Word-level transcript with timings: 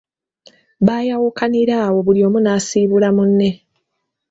Baayawukanira 0.85 1.75
awo 1.87 1.99
buli 2.05 2.21
omu 2.27 2.39
n'asiibula 2.41 3.09
munne. 3.15 3.49